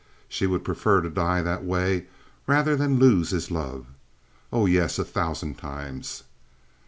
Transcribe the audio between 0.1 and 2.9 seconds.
She would prefer to die that way rather